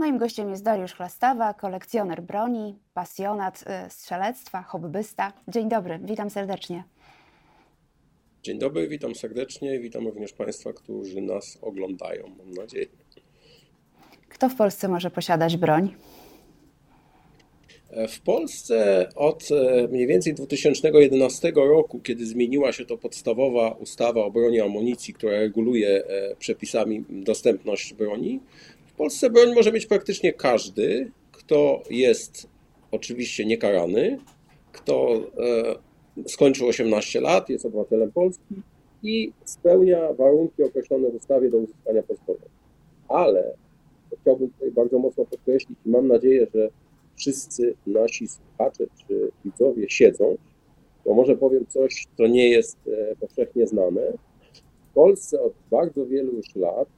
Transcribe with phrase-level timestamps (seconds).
[0.00, 5.32] Moim gościem jest Dariusz Chlastawa, kolekcjoner broni, pasjonat y, strzelectwa, hobbysta.
[5.48, 6.84] Dzień dobry, witam serdecznie.
[8.42, 9.80] Dzień dobry, witam serdecznie.
[9.80, 12.86] Witam również Państwa, którzy nas oglądają, mam nadzieję.
[14.28, 15.94] Kto w Polsce może posiadać broń?
[18.08, 24.30] W Polsce od e, mniej więcej 2011 roku, kiedy zmieniła się to podstawowa ustawa o
[24.30, 28.40] broni i amunicji, która reguluje e, przepisami dostępność broni,
[29.00, 32.48] Polsce broń może mieć praktycznie każdy, kto jest
[32.90, 34.18] oczywiście niekarany,
[34.72, 35.14] kto
[36.24, 38.54] e, skończył 18 lat, jest obywatelem Polski
[39.02, 42.46] i spełnia warunki określone w ustawie do uzyskania pozwolenia.
[43.08, 43.54] Ale
[44.20, 46.68] chciałbym tutaj bardzo mocno podkreślić i mam nadzieję, że
[47.16, 50.36] wszyscy nasi słuchacze czy widzowie siedzą,
[51.04, 54.12] bo może powiem coś, co nie jest e, powszechnie znane.
[54.90, 56.88] W Polsce od bardzo wielu już lat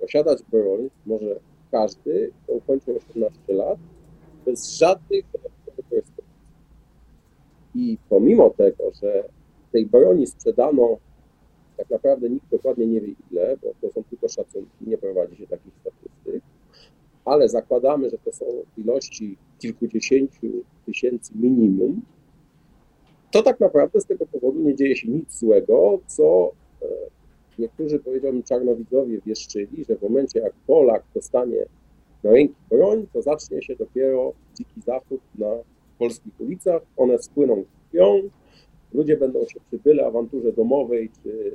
[0.00, 1.40] posiadać broń może
[1.70, 3.78] każdy, kto ukończył 18 lat,
[4.46, 6.04] bez żadnych dodatkowych.
[7.74, 9.24] I pomimo tego, że
[9.72, 10.98] tej broni sprzedano
[11.76, 15.46] tak naprawdę nikt dokładnie nie wie ile, bo to są tylko szacunki, nie prowadzi się
[15.46, 16.42] takich statystyk,
[17.24, 18.44] ale zakładamy, że to są
[18.76, 20.46] ilości kilkudziesięciu
[20.86, 22.02] tysięcy minimum,
[23.30, 26.86] to tak naprawdę z tego powodu nie dzieje się nic złego, co e,
[27.58, 31.66] niektórzy, powiedziałbym, czarnowidzowie wieszczyli, że w momencie jak Polak dostanie
[32.22, 35.46] na ręki broń, to zacznie się dopiero dziki zachód na
[35.98, 38.22] polskich ulicach, one spłyną krwią,
[38.94, 41.52] ludzie będą się przy byle awanturze domowej, czy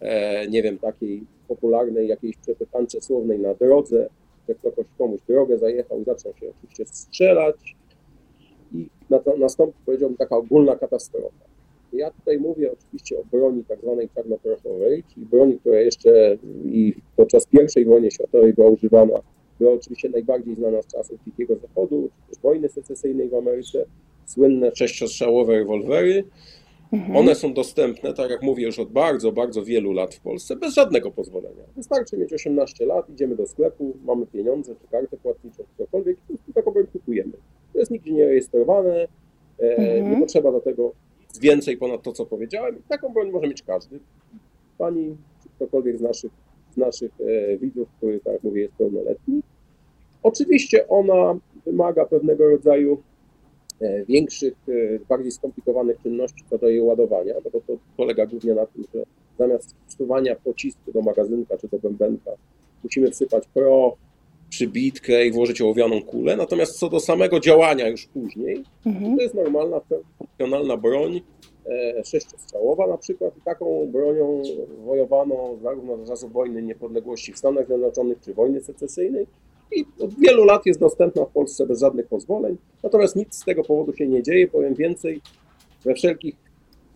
[0.00, 4.08] e, nie wiem, takiej popularnej jakiejś przepytance słownej na drodze,
[4.48, 7.76] że ktoś komuś drogę zajechał i zaczął się oczywiście strzelać.
[8.72, 8.88] I
[9.38, 11.53] nastąpi, powiedziałbym, taka ogólna katastrofa.
[11.94, 17.46] Ja tutaj mówię oczywiście o broni tak zwanej czarnoprochowej, czyli broni, która jeszcze i podczas
[17.76, 19.20] I wojny światowej była używana,
[19.58, 23.84] była oczywiście najbardziej znana z czasów Dzikiego Zachodu, czy też wojny secesyjnej w Ameryce,
[24.26, 26.24] słynne sześciostrzałowe rewolwery,
[26.94, 27.16] Mhm.
[27.16, 30.74] One są dostępne, tak jak mówię, już od bardzo, bardzo wielu lat w Polsce, bez
[30.74, 31.62] żadnego pozwolenia.
[31.76, 36.18] Wystarczy mieć 18 lat, idziemy do sklepu, mamy pieniądze, czy kartę płatniczą, czy cokolwiek,
[36.48, 37.32] i taką broń kupujemy.
[37.72, 39.08] To jest nigdzie nie rejestrowane,
[39.60, 40.10] e, mhm.
[40.10, 40.92] nie potrzeba do tego
[41.44, 42.82] więcej ponad to, co powiedziałem.
[42.88, 44.00] Taką broń może mieć każdy.
[44.78, 46.32] Pani, czy ktokolwiek z naszych,
[46.74, 49.42] z naszych e, widzów, który, tak jak mówię, jest pełnoletni.
[50.22, 53.02] Oczywiście ona wymaga pewnego rodzaju
[53.80, 58.66] E, większych, e, bardziej skomplikowanych czynności co do jej ładowania, bo to polega głównie na
[58.66, 59.02] tym, że
[59.38, 62.30] zamiast wsuwania pocisku do magazynka czy do bębenka,
[62.84, 63.94] musimy wsypać proch,
[64.54, 66.36] przybitkę i włożyć ołowianą kulę.
[66.36, 69.16] Natomiast co do samego działania już później, mhm.
[69.16, 69.80] to jest normalna,
[70.18, 71.20] funkcjonalna broń,
[71.66, 74.42] e, sześciostrzałowa na przykład i taką bronią
[74.84, 79.26] wojowano zarówno za czasów wojny niepodległości w Stanach Zjednoczonych czy wojny secesyjnej,
[79.72, 82.56] i od wielu lat jest dostępna w Polsce bez żadnych pozwoleń.
[82.82, 84.48] Natomiast nic z tego powodu się nie dzieje.
[84.48, 85.20] Powiem więcej,
[85.84, 86.34] we wszelkich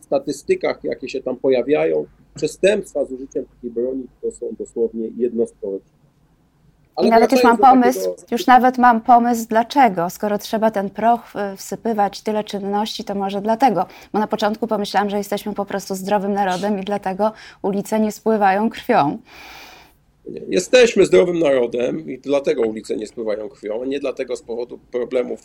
[0.00, 5.78] statystykach, jakie się tam pojawiają, przestępstwa z użyciem takiej broni to są dosłownie jednostkowe.
[6.98, 8.26] Ale I nawet już mam pomysł, takiego...
[8.30, 10.10] już nawet mam pomysł, dlaczego.
[10.10, 13.86] Skoro trzeba ten proch wsypywać, tyle czynności, to może dlatego.
[14.12, 17.32] Bo na początku pomyślałam, że jesteśmy po prostu zdrowym narodem i dlatego
[17.62, 19.18] ulice nie spływają krwią.
[20.48, 25.40] Jesteśmy zdrowym narodem i dlatego ulice nie spływają krwią, nie dlatego z powodu problemów,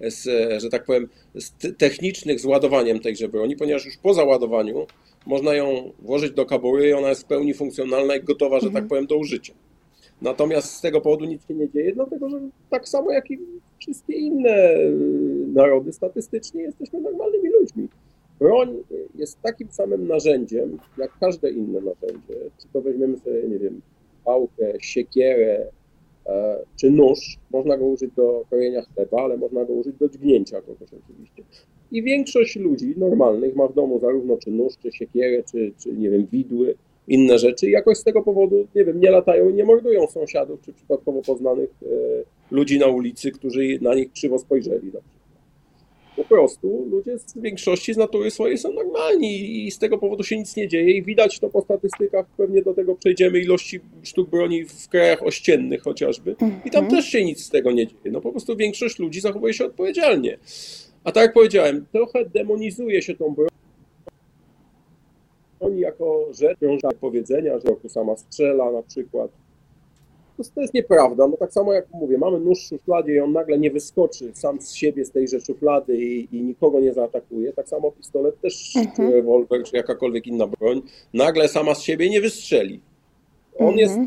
[0.00, 0.22] e, z,
[0.62, 4.86] że tak powiem, z technicznych z ładowaniem tejże broni, ponieważ już po załadowaniu
[5.26, 8.68] można ją włożyć do kabury i ona jest w pełni funkcjonalna i gotowa, że tak
[8.68, 8.88] mhm.
[8.88, 9.52] powiem, do użycia.
[10.22, 13.38] Natomiast z tego powodu nic się nie dzieje, dlatego że tak samo jak i
[13.78, 14.74] wszystkie inne
[15.54, 17.88] narody statystycznie jesteśmy normalnymi ludźmi.
[18.38, 18.82] Broń
[19.14, 22.34] jest takim samym narzędziem, jak każde inne narzędzie.
[22.58, 23.80] Czy to weźmiemy sobie, nie wiem,
[24.24, 25.66] pałkę, siekierę
[26.26, 27.38] e, czy nóż.
[27.50, 31.42] Można go użyć do krojenia chleba, ale można go użyć do dźgnięcia kogoś oczywiście.
[31.92, 36.10] I większość ludzi normalnych ma w domu zarówno czy nóż, czy siekierę, czy, czy nie
[36.10, 36.74] wiem, widły,
[37.08, 40.60] inne rzeczy i jakoś z tego powodu, nie wiem, nie latają i nie mordują sąsiadów,
[40.60, 41.86] czy przypadkowo poznanych e,
[42.50, 44.92] ludzi na ulicy, którzy na nich krzywo spojrzeli.
[44.94, 45.00] Na
[46.16, 50.38] po prostu ludzie z większości z natury swojej są normalni i z tego powodu się
[50.38, 54.64] nic nie dzieje i widać to po statystykach, pewnie do tego przejdziemy, ilości sztuk broni
[54.64, 56.90] w krajach ościennych chociażby i tam mhm.
[56.90, 58.10] też się nic z tego nie dzieje.
[58.12, 60.38] No po prostu większość ludzi zachowuje się odpowiedzialnie.
[61.04, 63.48] A tak jak powiedziałem, trochę demonizuje się tą broń
[65.68, 66.58] jako rzecz,
[67.00, 69.30] powiedzenia, że roku sama strzela na przykład,
[70.36, 71.28] to, to jest nieprawda.
[71.28, 74.60] No tak samo jak mówię, mamy nóż w szufladzie i on nagle nie wyskoczy sam
[74.60, 77.52] z siebie z tejże szuflady i, i nikogo nie zaatakuje.
[77.52, 78.96] Tak samo pistolet też, mhm.
[78.96, 80.82] czy rewolwer, czy jakakolwiek inna broń,
[81.14, 82.80] nagle sama z siebie nie wystrzeli.
[83.58, 83.78] On mhm.
[83.78, 83.98] jest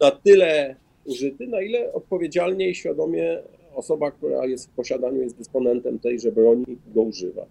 [0.00, 3.38] na tyle użyty, na ile odpowiedzialnie i świadomie
[3.74, 7.46] osoba, która jest w posiadaniu, jest dysponentem tejże broni, go używa.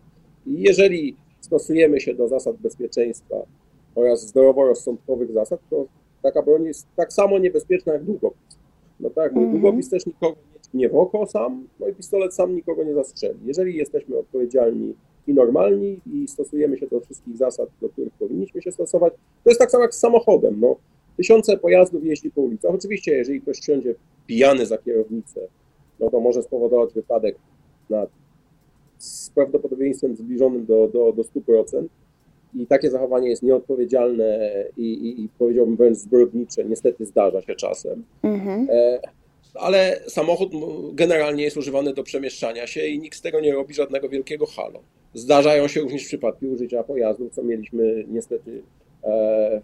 [0.48, 3.36] I jeżeli stosujemy się do zasad bezpieczeństwa
[3.95, 5.86] oraz zdroworozsądkowych zasad, to
[6.21, 8.57] taka broń jest tak samo niebezpieczna jak długopis.
[9.00, 9.62] No tak, mój mhm.
[9.62, 10.36] długopis też nikogo
[10.74, 13.39] nie, nie w oko sam, no i pistolet sam nikogo nie zastrzeli.
[13.45, 14.94] Jeżeli jesteśmy odpowiedzialni
[15.27, 19.13] i normalni i stosujemy się do wszystkich zasad, do których powinniśmy się stosować,
[19.44, 20.59] to jest tak samo jak z samochodem.
[20.59, 20.75] No,
[21.18, 22.71] tysiące pojazdów jeździ po ulicach.
[22.74, 23.95] Oczywiście, jeżeli ktoś wsiądzie
[24.27, 25.41] pijany za kierownicę,
[26.00, 27.36] no to może spowodować wypadek
[27.89, 28.07] na,
[29.00, 31.86] z prawdopodobieństwem zbliżonym do, do, do 100%.
[32.56, 36.66] I takie zachowanie jest nieodpowiedzialne i, i, i powiedziałbym wręcz zbrodnicze.
[36.66, 38.04] Niestety zdarza się czasem.
[38.24, 38.68] Mhm.
[38.69, 39.00] E,
[39.54, 40.51] ale samochód
[40.94, 44.80] generalnie jest używany do przemieszczania się i nikt z tego nie robi żadnego wielkiego halo.
[45.13, 48.62] Zdarzają się również przypadki użycia pojazdów, co mieliśmy niestety
[49.04, 49.62] e,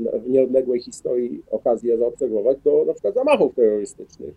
[0.00, 4.34] w nieodległej historii okazję zaobserwować do na przykład zamachów terrorystycznych,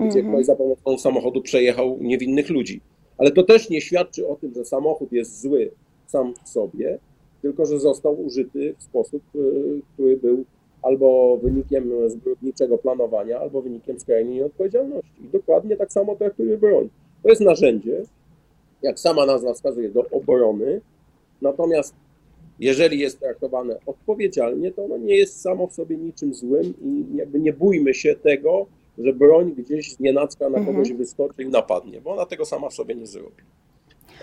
[0.00, 0.34] gdzie mhm.
[0.34, 2.80] ktoś za pomocą samochodu przejechał niewinnych ludzi.
[3.18, 5.70] Ale to też nie świadczy o tym, że samochód jest zły
[6.06, 6.98] sam w sobie,
[7.42, 10.44] tylko że został użyty w sposób, y, który był
[10.82, 15.10] albo wynikiem zbrodniczego planowania, albo wynikiem skrajnej nieodpowiedzialności.
[15.24, 16.88] I dokładnie tak samo traktuje broń.
[17.22, 18.02] To jest narzędzie,
[18.82, 20.80] jak sama nazwa wskazuje, do obrony,
[21.42, 21.94] natomiast
[22.60, 27.40] jeżeli jest traktowane odpowiedzialnie, to ono nie jest samo w sobie niczym złym i jakby
[27.40, 28.66] nie bójmy się tego,
[28.98, 30.96] że broń gdzieś z nienacka na kogoś mhm.
[30.96, 33.42] wyskoczy i napadnie, bo ona tego sama w sobie nie zrobi.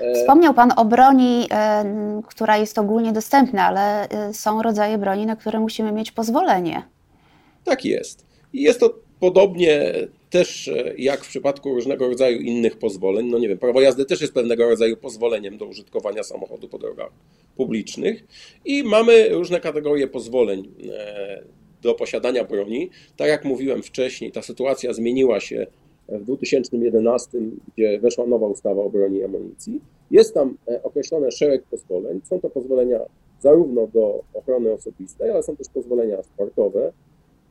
[0.01, 5.25] E, Wspomniał Pan o broni, e, która jest ogólnie dostępna, ale e, są rodzaje broni,
[5.25, 6.83] na które musimy mieć pozwolenie.
[7.63, 8.25] Tak jest.
[8.53, 9.93] I jest to podobnie
[10.29, 13.27] też jak w przypadku różnego rodzaju innych pozwoleń.
[13.29, 17.11] No nie wiem, prawo jazdy też jest pewnego rodzaju pozwoleniem do użytkowania samochodu po drogach
[17.57, 18.23] publicznych
[18.65, 20.71] i mamy różne kategorie pozwoleń
[21.81, 22.89] do posiadania broni.
[23.17, 25.67] Tak jak mówiłem wcześniej, ta sytuacja zmieniła się
[26.09, 27.37] w 2011,
[27.73, 29.81] gdzie weszła nowa ustawa o broni i amunicji.
[30.11, 32.21] Jest tam e, określone szereg pozwoleń.
[32.23, 32.99] Są to pozwolenia
[33.39, 36.93] zarówno do ochrony osobistej, ale są też pozwolenia sportowe,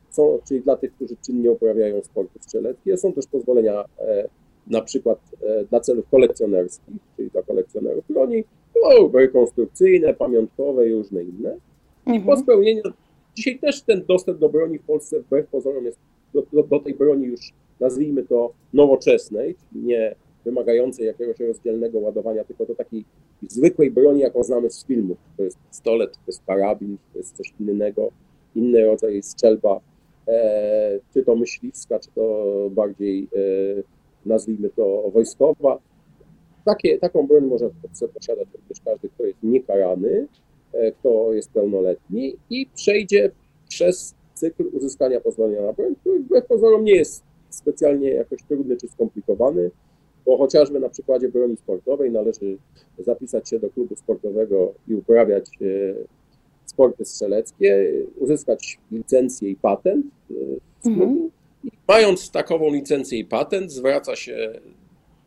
[0.09, 2.97] są, czyli dla tych, którzy czynnie uprawiają sporty strzeleckie.
[2.97, 4.27] Są też pozwolenia e,
[4.67, 8.43] na przykład e, dla celów kolekcjonerskich, czyli dla kolekcjonerów broni,
[8.75, 11.57] no, rekonstrukcyjne, pamiątkowe i różne inne.
[12.07, 12.25] I mhm.
[12.25, 12.83] po spełnieniu,
[13.39, 15.99] dzisiaj też ten dostęp do broni w Polsce wbrew pozorom jest,
[16.33, 20.15] do, do, do tej broni już nazwijmy to nowoczesnej, nie
[20.45, 23.05] wymagającej jakiegoś rozdzielnego ładowania, tylko do takiej
[23.47, 25.17] zwykłej broni, jaką znamy z filmów.
[25.37, 28.11] To jest pistolet, to jest karabin, to jest coś innego,
[28.55, 29.79] inny rodzaj strzelba,
[30.27, 33.83] e, czy to myśliwska, czy to bardziej, e,
[34.25, 35.79] nazwijmy to wojskowa.
[36.65, 37.69] Takie, taką broń może
[38.13, 40.27] posiadać również każdy, kto jest niekarany,
[40.99, 43.31] kto jest pełnoletni i przejdzie
[43.69, 48.87] przez cykl uzyskania pozwolenia na broń, który wbrew pozorom nie jest specjalnie jakoś trudny czy
[48.87, 49.71] skomplikowany,
[50.25, 52.57] bo chociażby na przykładzie broni sportowej należy
[52.97, 55.95] zapisać się do klubu sportowego i uprawiać e,
[56.65, 61.29] sporty strzeleckie, uzyskać licencję i patent e, mhm.
[61.87, 64.59] Mając takową licencję i patent, zwraca się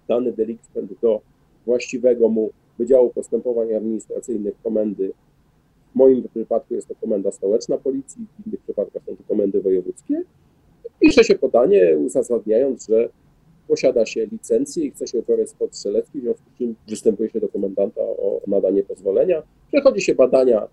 [0.09, 1.21] dany delikwent do
[1.67, 5.12] właściwego mu Wydziału Postępowań Administracyjnych Komendy.
[5.93, 10.25] W moim przypadku jest to Komenda Stołeczna Policji, w innych przypadkach są to komendy wojewódzkie
[11.03, 13.09] Pisze się podanie uzasadniając, że
[13.69, 17.41] posiada się licencję i chce się uprawiać sport strzelecki, w związku z czym występuje się
[17.41, 19.43] do komendanta o nadanie pozwolenia.
[19.69, 20.69] Przechodzi się badania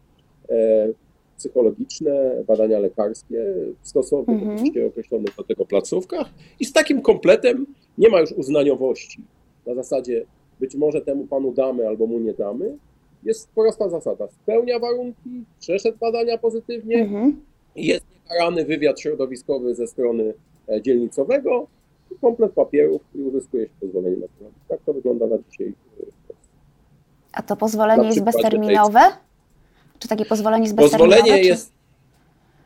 [0.49, 0.89] e,
[1.37, 3.45] psychologiczne, badania lekarskie
[3.81, 4.55] w stosownych mhm.
[4.55, 7.65] oczywiście określonych do tego placówkach i z takim kompletem
[7.97, 9.21] nie ma już uznaniowości.
[9.67, 10.25] Na zasadzie
[10.59, 12.77] być może temu panu damy albo mu nie damy.
[13.23, 14.27] Jest prosta zasada.
[14.27, 17.41] Spełnia warunki, przeszedł badania pozytywnie, mhm.
[17.75, 20.33] jest karany wywiad środowiskowy ze strony
[20.69, 21.67] e, dzielnicowego,
[22.21, 24.51] komplet papierów i uzyskuje się pozwolenie na to.
[24.67, 25.67] Tak to wygląda na dzisiaj.
[25.67, 26.33] E,
[27.33, 28.99] A to pozwolenie jest bezterminowe?
[29.99, 31.17] Czy takie pozwolenie jest bezterminowe?
[31.17, 31.71] Pozwolenie jest,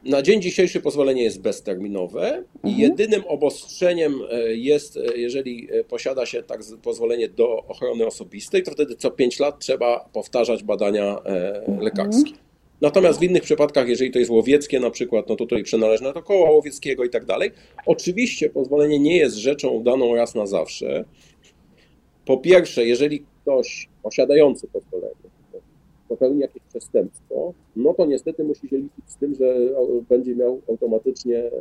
[0.06, 2.82] na dzień dzisiejszy pozwolenie jest bezterminowe i mhm.
[2.82, 9.12] jedynym obostrzeniem e, jest, jeżeli posiada się tak pozwolenie do ochrony osobistej, to wtedy co
[9.12, 11.18] 5 lat trzeba powtarzać badania
[11.80, 12.30] lekarskie.
[12.30, 12.44] Mhm.
[12.84, 16.24] Natomiast w innych przypadkach, jeżeli to jest łowieckie na przykład, no to tutaj przynależne do
[16.24, 17.52] koła łowieckiego i tak dalej.
[17.86, 21.06] Oczywiście pozwolenie nie jest rzeczą daną raz na zawsze.
[22.26, 25.33] Po pierwsze, jeżeli ktoś posiadający pozwolenie
[26.10, 29.56] popełni jakieś przestępstwo, no to niestety musi się liczyć z tym, że
[30.10, 31.52] będzie miał automatycznie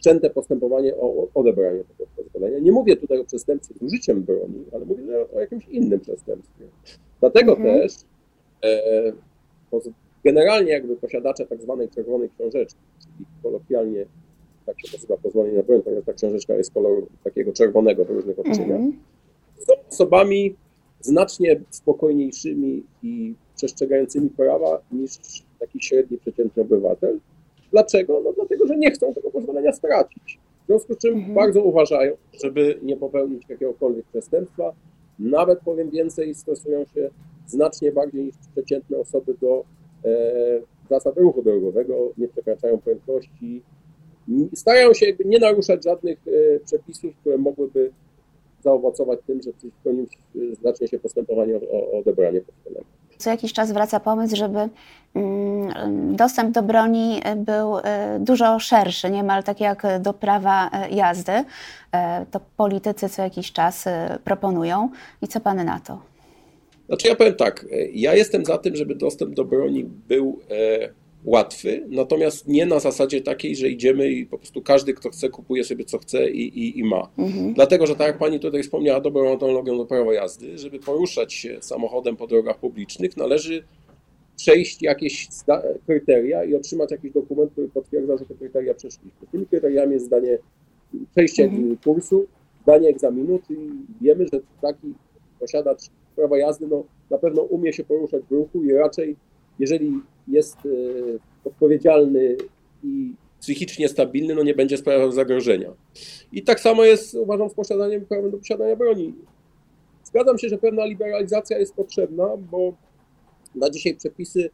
[0.00, 2.58] wszczęte postępowanie o odebranie tego pozwolenia.
[2.58, 5.04] Nie mówię tutaj o przestępstwie z użyciem broni, ale mówię
[5.36, 6.64] o jakimś innym przestępstwie.
[7.20, 7.80] Dlatego mhm.
[7.80, 7.92] też
[8.64, 9.12] e,
[10.24, 14.06] generalnie jakby posiadacze tak zwanej czerwonej książeczki, czyli kolokwialnie
[14.66, 18.38] tak się nazywa pozwolenie na broń, ponieważ ta książeczka jest koloru takiego czerwonego w różnych
[18.38, 19.64] odcieniach, mm -hmm.
[19.66, 20.54] są osobami
[21.00, 25.18] znacznie spokojniejszymi i przestrzegającymi prawa niż
[25.60, 27.18] taki średni, przeciętny obywatel.
[27.70, 28.20] Dlaczego?
[28.24, 30.38] No dlatego, że nie chcą tego pozwolenia stracić.
[30.62, 31.34] W związku z czym mhm.
[31.34, 32.12] bardzo uważają,
[32.44, 34.72] żeby nie popełnić jakiegokolwiek przestępstwa.
[35.18, 37.10] Nawet powiem więcej, stosują się
[37.46, 39.64] znacznie bardziej niż przeciętne osoby do
[40.04, 40.10] e,
[40.90, 43.62] zasad ruchu drogowego, nie przekraczają prędkości,
[44.54, 47.92] starają się jakby nie naruszać żadnych e, przepisów, które mogłyby
[48.62, 52.86] zaowocować tym, że przeciwko nim e, zacznie się postępowanie o, o odebranie pozwolenia.
[53.18, 54.68] Co jakiś czas wraca pomysł, żeby
[55.14, 61.32] mm, dostęp do broni był e, dużo szerszy, niemal tak jak do prawa jazdy.
[62.30, 63.84] To politycy co jakiś czas
[64.24, 64.88] proponują.
[65.22, 65.98] I co pan na to?
[66.86, 70.38] Znaczy ja powiem tak, ja jestem za tym, żeby dostęp do broni był
[71.24, 75.64] łatwy, natomiast nie na zasadzie takiej, że idziemy i po prostu każdy, kto chce, kupuje
[75.64, 77.08] sobie co chce i, i, i ma.
[77.18, 77.54] Mhm.
[77.54, 81.58] Dlatego, że tak jak pani tutaj wspomniała, dobrą analogią do prawa jazdy, żeby poruszać się
[81.60, 83.64] samochodem po drogach publicznych, należy
[84.36, 85.28] przejść jakieś
[85.86, 89.26] kryteria i otrzymać jakiś dokument, który potwierdza, że te kryteria przeszliśmy.
[89.32, 90.38] Tymi kryteriami jest zdanie,
[91.10, 91.76] przejście mhm.
[91.84, 92.26] kursu,
[92.62, 94.94] zdanie egzaminu, czyli wiemy, że taki
[95.40, 95.80] posiadacz
[96.16, 99.16] prawa jazdy no, na pewno umie się poruszać w ruchu i raczej
[99.60, 99.92] jeżeli
[100.28, 100.68] jest e,
[101.44, 102.36] odpowiedzialny
[102.84, 105.72] i psychicznie stabilny, no nie będzie sprawiał zagrożenia.
[106.32, 109.14] I tak samo jest, uważam, z posiadaniem prawem do posiadania broni.
[110.04, 112.72] Zgadzam się, że pewna liberalizacja jest potrzebna, bo
[113.54, 114.50] na dzisiaj przepisy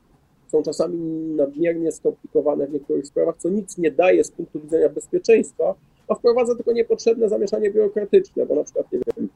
[0.48, 0.98] są czasami
[1.36, 5.74] nadmiernie skomplikowane w niektórych sprawach, co nic nie daje z punktu widzenia bezpieczeństwa,
[6.08, 9.28] a wprowadza tylko niepotrzebne zamieszanie biurokratyczne, bo na przykład, nie wiem,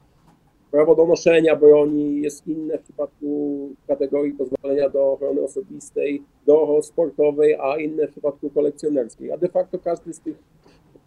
[0.71, 7.55] Prawo do noszenia broni jest inne w przypadku kategorii pozwolenia do ochrony osobistej, do sportowej,
[7.61, 9.31] a inne w przypadku kolekcjonerskiej.
[9.31, 10.35] A de facto każdy z tych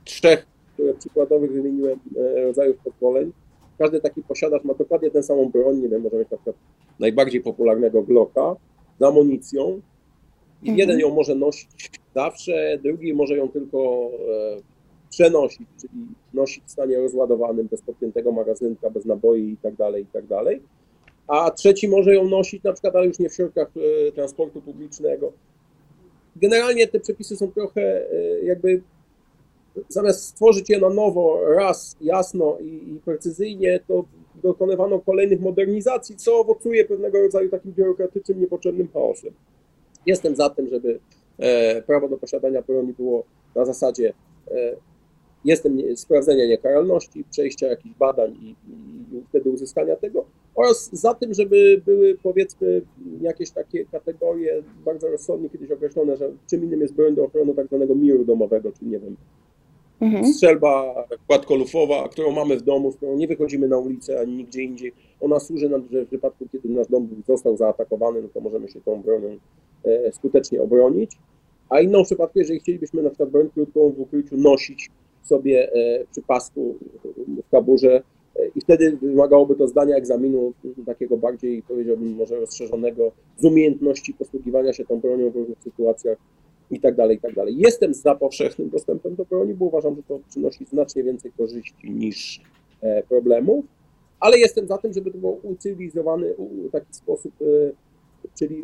[0.04, 3.33] trzech, które przykładowych wymieniłem, e, rodzajów pozwoleń,
[3.78, 6.56] każdy taki posiadacz ma dokładnie tę samą broń, nie wiem, może mieć na przykład
[6.99, 8.56] najbardziej popularnego Glocka
[9.00, 9.80] z amunicją.
[10.62, 10.78] I mhm.
[10.78, 14.11] jeden ją może nosić zawsze, drugi może ją tylko
[14.59, 14.74] e,
[15.14, 20.06] przenosić, czyli nosić w stanie rozładowanym, bez podpiętego magazynka, bez naboi i tak dalej, i
[20.06, 20.62] tak dalej.
[21.26, 23.68] A trzeci może ją nosić na przykład, ale już nie w środkach
[24.09, 25.33] e, transportu publicznego.
[26.37, 28.83] Generalnie te przepisy są trochę e, jakby
[29.88, 34.04] zamiast stworzyć je na nowo, raz jasno i, i precyzyjnie, to
[34.42, 39.33] dokonywano kolejnych modernizacji, co owocuje pewnego rodzaju takim biurokratycznym, niepotrzebnym chaosem.
[40.06, 40.99] Jestem za tym, żeby
[41.38, 44.12] e, prawo do posiadania broni było na zasadzie
[45.45, 50.25] jestem sprawdzenia niekaralności, przejścia jakichś badań i, i, wtedy uzyskania tego
[50.55, 52.83] oraz za tym, żeby były powiedzmy
[53.21, 57.67] jakieś takie kategorie bardzo rozsądnie kiedyś określone, że czym innym jest broń do ochrony tak
[57.67, 59.17] zwanego miru domowego, czyli nie wiem,
[60.01, 60.33] mhm.
[60.33, 60.95] strzelba
[61.27, 64.93] kładkolufowa, którą mamy w domu, z którą nie wychodzimy na ulicę ani nigdzie indziej.
[65.21, 68.81] Ona służy nam, że w wypadku, kiedy nasz dom został zaatakowany, no to możemy się
[68.81, 69.39] tą bronią
[69.85, 71.19] e, skutecznie obronić.
[71.69, 74.91] A inną w przypadku, jeżeli chcielibyśmy na przykład broń krótką w ukryciu nosić,
[75.25, 76.75] sobie e, przy pasku
[77.47, 78.02] w kaburze
[78.37, 80.52] e, i wtedy wymagałoby to zdania egzaminu
[80.87, 86.19] takiego bardziej, powiedziałbym, może rozszerzonego z umiejętności posługiwania się tą bronią w różnych sytuacjach
[86.71, 87.54] i tak dalej, i tak dalej.
[87.59, 92.40] Jestem za powszechnym dostępem do broni, bo uważam, że to przynosi znacznie więcej korzyści niż
[92.81, 93.64] e, problemów,
[94.21, 96.35] ale jestem za tym, żeby to było ucywilizowany
[96.73, 97.33] taki sposób,
[98.38, 98.62] czyli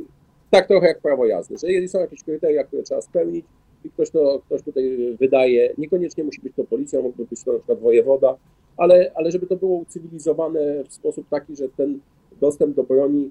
[0.50, 3.46] tak trochę jak prawo jazdy, że jeżeli są jakieś kryteria, które trzeba spełnić,
[3.84, 7.58] i ktoś, to, ktoś tutaj wydaje, niekoniecznie musi być to policja, mógłby być to na
[7.58, 8.36] przykład wojewoda,
[8.76, 11.98] ale, ale żeby to było ucywilizowane w sposób taki, że ten
[12.40, 13.30] dostęp do broni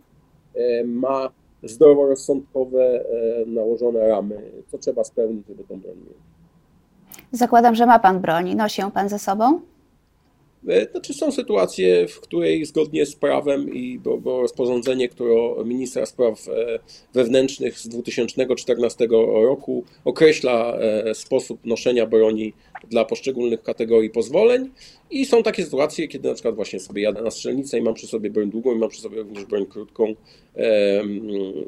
[0.55, 1.29] e, ma
[1.63, 6.17] zdroworozsądkowe e, nałożone ramy, co trzeba spełnić, żeby tą broń mieć.
[7.31, 8.55] Zakładam, że ma Pan broń.
[8.55, 9.59] Nosi ją Pan ze sobą?
[10.67, 15.35] E, znaczy są sytuacje, w której zgodnie z prawem i bo, bo rozporządzenie, które
[15.65, 16.79] ministra spraw e,
[17.13, 19.07] wewnętrznych z 2014
[19.43, 22.53] roku określa e, sposób noszenia broni
[22.89, 24.69] dla poszczególnych kategorii pozwoleń
[25.11, 28.07] i są takie sytuacje, kiedy na przykład właśnie sobie jadę na strzelnicę i mam przy
[28.07, 30.15] sobie broń długą i mam przy sobie również broń krótką,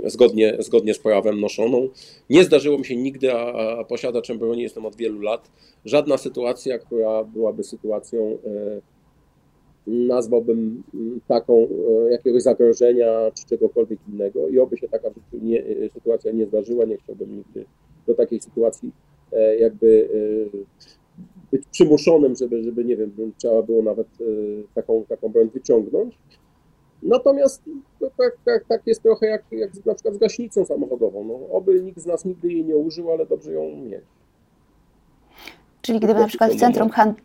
[0.05, 1.89] zgodnie, zgodnie z prawem noszoną.
[2.29, 5.51] Nie zdarzyło mi się nigdy, a, a posiadaczem broni jestem od wielu lat,
[5.85, 8.37] żadna sytuacja, która byłaby sytuacją
[9.87, 10.83] nazwałbym
[11.27, 11.67] taką
[12.11, 14.49] jakiegoś zagrożenia czy czegokolwiek innego.
[14.49, 17.65] I oby się taka nie, sytuacja nie zdarzyła, nie chciałbym nigdy
[18.07, 18.91] do takiej sytuacji
[19.31, 20.09] e, jakby
[20.53, 20.57] e,
[21.51, 24.23] być przymuszonym, żeby, żeby nie wiem, trzeba było nawet e,
[24.75, 26.17] taką, taką broń wyciągnąć.
[27.03, 27.63] Natomiast
[28.01, 31.23] no, tak, tak, tak jest trochę jak, jak na przykład z gaśnicą samochodową.
[31.23, 34.01] No, oby nikt z nas nigdy jej nie użył, ale dobrze ją mieć.
[35.81, 37.19] Czyli gdyby na przykład w centrum hand...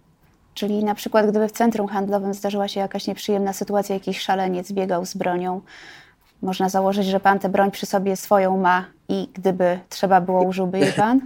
[0.54, 5.06] Czyli na przykład gdyby w centrum handlowym zdarzyła się jakaś nieprzyjemna sytuacja, jakiś szaleniec biegał
[5.06, 5.60] z bronią,
[6.42, 10.78] można założyć, że pan tę broń przy sobie swoją ma i gdyby trzeba było, użyłby
[10.78, 11.20] jej pan?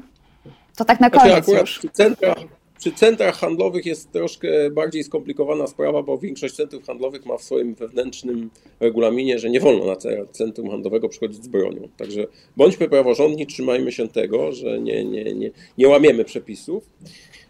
[0.77, 1.79] To tak na Znaczy, koniec akurat już.
[1.79, 2.37] przy centrach,
[2.81, 7.75] przy centrach handlowych jest troszkę bardziej skomplikowana sprawa, bo większość centrów handlowych ma w swoim
[7.75, 11.89] wewnętrznym regulaminie, że nie wolno na ce- centrum handlowego przychodzić z bronią.
[11.97, 16.91] Także bądźmy praworządni, trzymajmy się tego, że nie, nie, nie, nie łamiemy przepisów.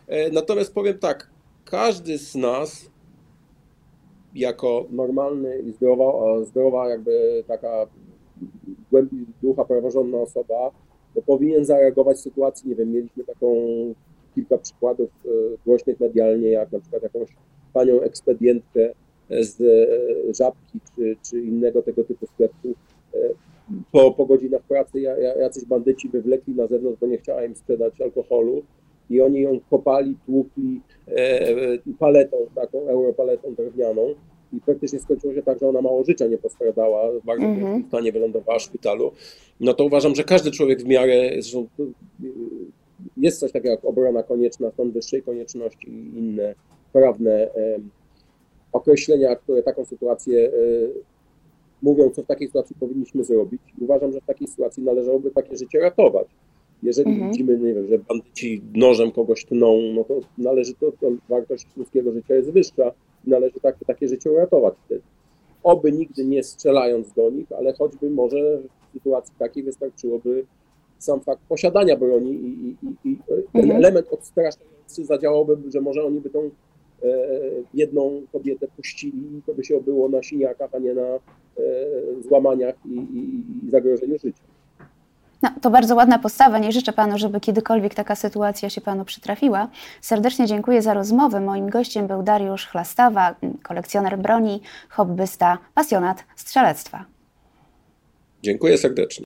[0.06, 1.30] E, Natomiast powiem tak,
[1.64, 2.90] każdy z nas
[4.34, 6.12] jako normalny i zdrowa,
[6.44, 10.70] zdrowa jakby taka w głębi ducha praworządna osoba,
[11.14, 13.56] to powinien zareagować w sytuacji, nie wiem, mieliśmy taką
[14.40, 15.28] kilka przykładów e,
[15.66, 17.28] głośnych medialnie, jak na przykład jakąś
[17.72, 18.92] panią ekspedientkę
[19.30, 22.68] z e, Żabki czy, czy innego tego typu sklepu.
[23.14, 23.18] E,
[23.92, 27.56] Po, po godzinach pracy ja- ja- jacyś bandyci wywlekli na zewnątrz, bo nie chciała im
[27.56, 28.62] sprzedać alkoholu
[29.10, 34.14] i oni ją kopali, tłukli e, paletą, taką europaletą drewnianą
[34.52, 37.66] i praktycznie skończyło się tak, że ona mało życia nie postradała, w bardzo Mhm.
[37.66, 39.12] ciężkim stanie wylądowała w szpitalu.
[39.60, 41.66] No to uważam, że każdy człowiek w miarę, zresztą
[43.16, 46.54] jest coś takiego jak obrona konieczna, stan wyższej konieczności i inne
[46.92, 47.50] prawne
[48.72, 50.90] określenia, które taką sytuację y,
[51.82, 53.60] mówią, co w takiej sytuacji powinniśmy zrobić.
[53.80, 56.26] Uważam, że w takiej sytuacji należałoby takie życie ratować.
[56.82, 57.30] Jeżeli Mhm.
[57.30, 62.12] widzimy, nie wiem, że bandyci nożem kogoś tną, no to należy to, to wartość ludzkiego
[62.12, 62.92] życia jest wyższa
[63.26, 65.02] i należy takie, takie życie uratować wtedy.
[65.62, 70.44] Oby nigdy nie strzelając do nich, ale choćby może w sytuacji takiej wystarczyłoby
[71.02, 73.16] sam fakt posiadania broni i, i, i, i
[73.52, 73.76] ten Mhm.
[73.76, 76.50] element odstraszający zadziałałby, że może oni by tą e,
[77.74, 81.20] jedną kobietę puścili i to by się obyło na siniakach, a nie na e,
[82.28, 84.42] złamaniach i, i, i zagrożeniu życia.
[85.42, 86.58] No, to bardzo ładna postawa.
[86.58, 89.68] Nie życzę panu, żeby kiedykolwiek taka sytuacja się panu przytrafiła.
[90.00, 91.40] Serdecznie dziękuję za rozmowę.
[91.40, 97.04] Moim gościem był Dariusz Chlastawa, kolekcjoner broni, hobbysta, pasjonat strzelectwa.
[98.42, 99.18] Dziękuję serdecznie.